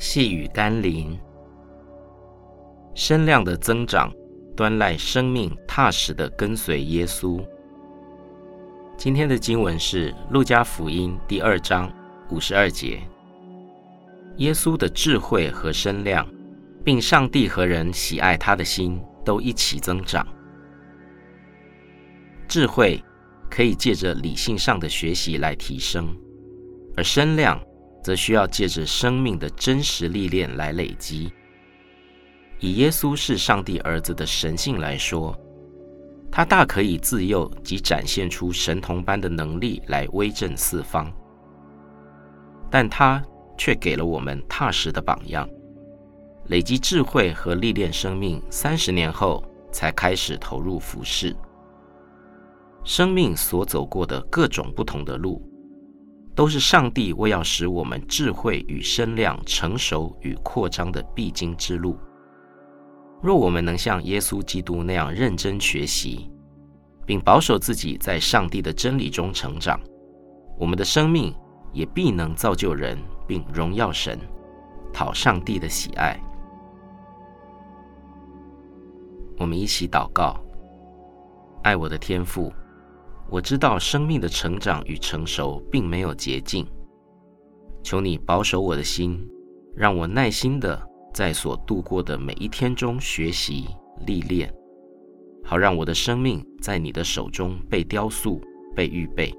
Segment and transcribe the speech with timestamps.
[0.00, 1.14] 细雨甘霖，
[2.94, 4.10] 身量的增长，
[4.56, 7.38] 端赖生命踏实的跟随耶稣。
[8.96, 11.92] 今天的经文是《路加福音》第二章
[12.30, 13.02] 五十二节。
[14.38, 16.26] 耶稣的智慧和身量，
[16.82, 20.26] 并上帝和人喜爱他的心，都一起增长。
[22.48, 23.04] 智慧
[23.50, 26.08] 可以借着理性上的学习来提升，
[26.96, 27.60] 而身量，
[28.02, 31.32] 则需要借着生命的真实历练来累积。
[32.58, 35.38] 以耶稣是上帝儿子的神性来说，
[36.30, 41.10] 他大可以自幼即展现出神童般的能力来威震四方，
[42.70, 43.22] 但他
[43.56, 45.48] 却给了我们踏实的榜样，
[46.48, 49.42] 累积智慧和历练生命三十年后，
[49.72, 51.34] 才开始投入服事。
[52.84, 55.42] 生命所走过的各种不同的路，
[56.40, 61.98] 都是上帝为要使我们智慧与身量成熟与扩张的必经之路。
[63.20, 66.30] 若我们能像耶稣基督那样认真学习，
[67.04, 69.78] 并保守自己在上帝的真理中成长，
[70.58, 71.30] 我们的生命
[71.74, 72.96] 也必能造就人，
[73.28, 74.18] 并荣耀神，
[74.94, 76.18] 讨上帝的喜爱。
[79.36, 80.42] 我们一起祷告：
[81.64, 82.50] 爱我的天父。
[83.30, 86.66] 我知道生命的成长与成熟并没有捷径，
[87.80, 89.24] 求你保守我的心，
[89.76, 90.80] 让我耐心地
[91.14, 93.68] 在所度过的每一天中学习
[94.04, 94.52] 历练，
[95.44, 98.40] 好让我的生命在你的手中被雕塑、
[98.74, 99.32] 被预备，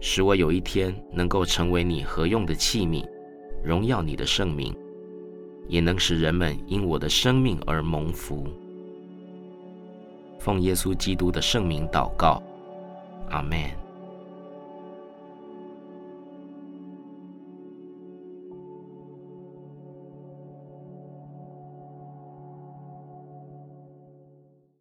[0.00, 3.04] 使我有一天能够成为你合用的器皿，
[3.64, 4.72] 荣耀你的圣名，
[5.66, 8.46] 也能使人们因我的生命而蒙福。
[10.38, 12.40] 奉耶稣基督的圣名祷告。
[13.30, 13.89] Amen.